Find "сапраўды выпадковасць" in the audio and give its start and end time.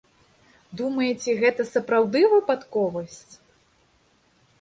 1.73-3.33